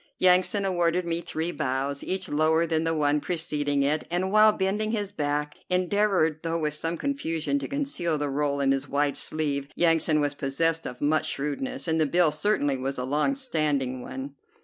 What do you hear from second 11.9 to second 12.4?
the bill